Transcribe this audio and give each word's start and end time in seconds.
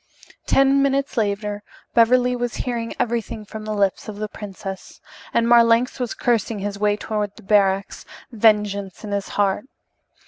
Ten 0.47 0.81
minutes 0.81 1.15
later 1.15 1.61
Beverly 1.93 2.35
was 2.35 2.55
hearing 2.65 2.95
everything 2.99 3.45
from 3.45 3.65
the 3.65 3.73
lips 3.75 4.07
of 4.09 4.15
the 4.17 4.27
princess, 4.27 4.99
and 5.31 5.47
Marlanx 5.47 5.99
was 5.99 6.15
cursing 6.15 6.57
his 6.57 6.79
way 6.79 6.97
toward 6.97 7.35
the 7.35 7.43
barracks, 7.43 8.03
vengeance 8.31 9.03
in 9.03 9.11
his 9.11 9.27
heart. 9.37 9.65